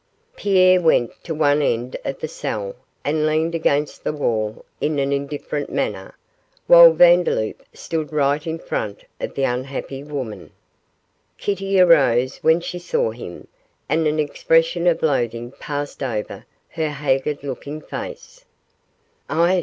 Pierre 0.35 0.81
went 0.81 1.11
to 1.25 1.35
one 1.35 1.61
end 1.61 1.95
of 2.03 2.19
the 2.21 2.27
cell 2.27 2.75
and 3.03 3.27
leaned 3.27 3.53
against 3.53 4.03
the 4.03 4.11
wall 4.11 4.65
in 4.81 4.97
an 4.97 5.13
indifferent 5.13 5.71
manner, 5.71 6.15
while 6.65 6.91
Vandeloup 6.91 7.61
stood 7.71 8.11
right 8.11 8.47
in 8.47 8.57
front 8.57 9.03
of 9.19 9.35
the 9.35 9.43
unhappy 9.43 10.03
woman. 10.03 10.49
Kitty 11.37 11.79
arose 11.79 12.37
when 12.37 12.61
she 12.61 12.79
saw 12.79 13.11
him, 13.11 13.45
and 13.87 14.07
an 14.07 14.17
expression 14.17 14.87
of 14.87 15.03
loathing 15.03 15.51
passed 15.59 16.01
over 16.01 16.47
her 16.69 16.89
haggard 16.89 17.43
looking 17.43 17.79
face. 17.79 18.43